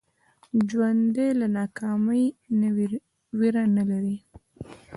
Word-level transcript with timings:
ژوندي 0.69 1.27
له 1.39 1.47
ناکامۍ 1.57 2.23
نه 2.59 2.69
ویره 3.39 3.63
نه 3.75 3.83
لري 3.89 4.17